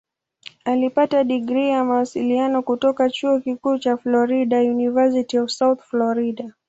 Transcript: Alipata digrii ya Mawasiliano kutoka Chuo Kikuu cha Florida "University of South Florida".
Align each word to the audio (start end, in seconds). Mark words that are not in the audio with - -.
Alipata 0.65 1.23
digrii 1.23 1.69
ya 1.69 1.83
Mawasiliano 1.85 2.61
kutoka 2.63 3.09
Chuo 3.09 3.39
Kikuu 3.39 3.77
cha 3.77 3.97
Florida 3.97 4.57
"University 4.59 5.39
of 5.39 5.49
South 5.49 5.79
Florida". 5.83 6.53